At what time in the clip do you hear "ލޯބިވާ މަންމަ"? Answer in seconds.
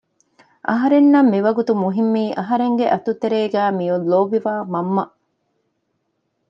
4.11-5.03